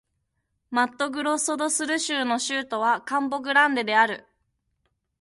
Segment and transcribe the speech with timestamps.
[0.71, 4.25] マットグロッソ・ド・スル州の州都はカンポ・グランデである